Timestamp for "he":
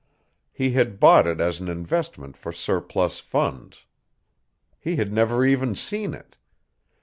0.51-0.71, 4.79-4.95